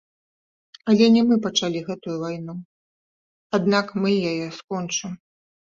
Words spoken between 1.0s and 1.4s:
не мы